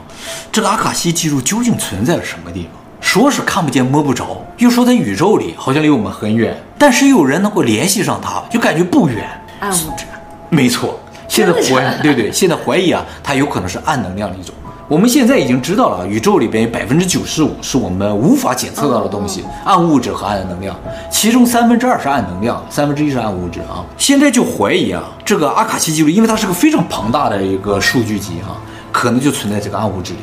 [0.53, 2.81] 这个阿卡西记录究竟存在了什么地方？
[3.01, 9.29] 说是看不见摸不着，又说在宇宙里好像离我们很远，但是又有人能够联系上它，就感觉不远。
[9.59, 10.05] 暗物质，
[10.51, 11.01] 没错。
[11.27, 14.55] 现在怀疑，对对，现在怀疑啊，它有可能是暗能量的一种。
[14.93, 20.77] 我们现在已经知道了，宇宙里边有百分之九十五是我们无法检测到的东西，暗物质和暗能量，
[21.11, 23.83] 其中三分之二是暗能量，三分之一是暗物质啊。
[23.97, 28.61] 现在就怀疑啊，这个阿卡西记录，因为它是个非常庞大的一个数据集啊，
[28.93, 30.19] 可能就存在这个暗物质里。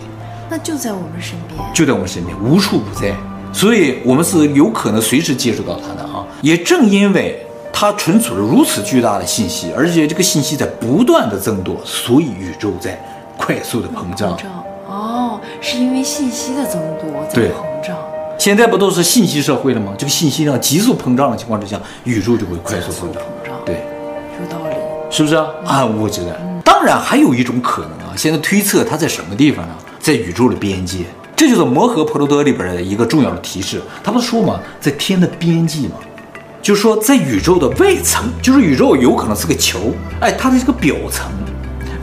[0.52, 3.16] 那就在我们身边，就在我们身边，无处不在，
[3.52, 6.24] 所以我们是有可能随时接触到它的啊。
[6.44, 13.04] 也正因为它存储了如此巨大的信息，而且这个信息在不断的增多，所以宇宙在
[13.40, 14.36] 快速的膨胀。
[14.36, 14.52] 膨胀
[14.86, 17.96] 哦，是因为信息的增多在膨胀。
[18.38, 19.94] 现在不都是信息社会了吗？
[19.98, 23.24] 这个信息量急速膨胀的情况之下，宇宙就会快速膨胀。
[23.24, 23.86] 膨胀，对，
[24.40, 24.76] 有道理，
[25.10, 25.48] 是不是啊？
[25.66, 26.40] 暗物质的。
[26.66, 29.74] 当然还有一种可能啊，现在推测它在什么地方呢？
[30.00, 31.00] 在宇宙的边界，
[31.36, 33.82] 这就是《摩诃婆罗多》里边的一个重要的提示。
[34.04, 35.96] 他不是说嘛，在天的边际嘛，
[36.62, 41.28] 就是说在宇宙的外层，就是宇宙有可能是个球，哎，它的这个表层，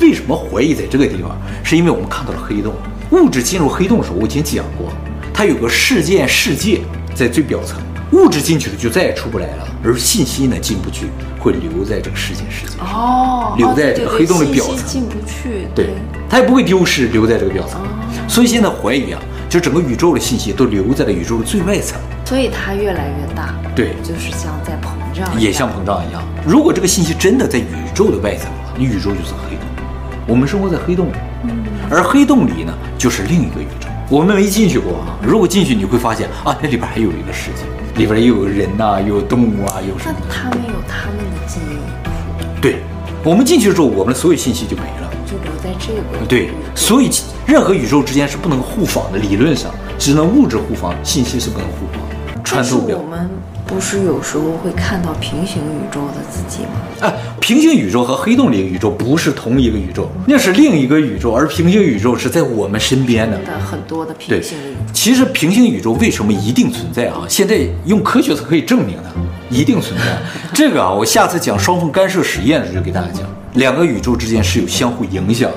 [0.00, 1.36] 为什么怀疑在这个地方？
[1.62, 2.74] 是因为我们看到了黑洞，
[3.10, 4.92] 物质进入黑洞的时候，我以前讲过，
[5.32, 6.80] 它有个事件世界
[7.14, 7.78] 在最表层，
[8.12, 11.06] 物质进去了就再也出不来了，而信息呢进不去，
[11.38, 15.90] 会留在这个事件世界哦，留在这个黑洞的表层，进不去，对。
[16.28, 17.80] 它也不会丢失，留在这个表层，
[18.26, 26.20] 所以现在怀疑啊，就整个宇宙的信息都留在了宇宙的最外层，所以它越来越大，对，就是像在膨胀，也像膨胀一样。
[26.44, 29.65] 如果这个信息真的在宇宙的外层的话，你宇宙就是黑洞，
[30.26, 31.12] 我们生活在黑洞里，
[31.44, 35.16] 嗯，而黑洞里呢，就是另一个宇宙，我们没进去过啊。
[35.22, 37.62] 如果进去，你会发现啊，那里边还有一个世界，
[38.00, 40.16] 里边又有人呐、啊，有动物啊，有什么？
[40.28, 42.82] 那他们有他们的记忆，对，
[43.22, 45.12] 我们进去的时候，我们的所有信息就没了。
[45.26, 47.10] 就留在这个对，所以
[47.46, 49.72] 任何宇宙之间是不能互访的，理论上。
[49.98, 52.02] 只能物质互访，信息是不能互访，
[52.46, 52.96] 穿透不了。
[52.96, 53.28] 我们
[53.66, 56.80] 不是有时候会看到平行宇宙的自己吗？
[57.00, 63.36] 哎，平行宇宙和黑洞里的宇宙不是同一个宇宙，那是另一个宇宙，而平行宇宙是在我们身边的。
[63.38, 64.78] 的很多的平行宇宙。
[64.92, 67.26] 其实平行宇宙为什么一定存在啊？
[67.28, 69.12] 现在用科学是可以证明的，
[69.50, 70.04] 一定存在。
[70.54, 73.22] 这个啊，我下次讲双缝干涉实验的时候就给大家讲。
[73.54, 75.56] 两个宇宙之间是有相互影响的，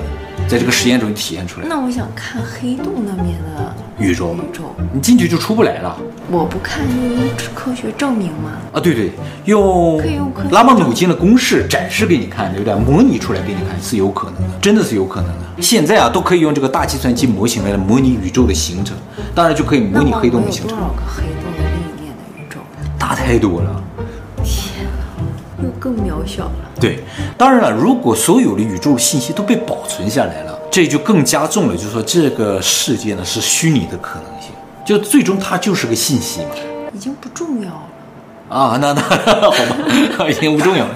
[0.49, 1.67] 在这个实验中体现出来。
[1.69, 5.95] 那我想看黑洞那边的宇宙，宇宙你进去就出不来了。
[6.31, 8.53] 我不看，用科学证明吗？
[8.73, 9.11] 啊，对对，
[9.45, 12.73] 用可以用拉马努金的公式展示给你看，对不对？
[12.73, 15.61] 模拟出来给你看是有可能的，真的是有可能的。
[15.61, 18.97] 现在啊，都可以用这个大计算机模型来模拟宇宙的形成，
[19.35, 20.75] 当然就可以模拟黑洞的形成。
[20.75, 22.59] 多少个黑洞的另一面的宇宙？
[22.97, 23.83] 大太多了。
[25.63, 26.51] 又更渺小了。
[26.79, 26.99] 对，
[27.37, 34.51] 当然了，如果所有的宇宙信息都被保存下来了，这就更加重了，就是说这个世界呢是虚拟的可能性，
[34.85, 36.49] 就最终它就是个信息嘛，
[36.93, 37.83] 已经不重要了。
[38.49, 39.01] 啊，那那
[39.41, 40.95] 好吧， 已经不重要了。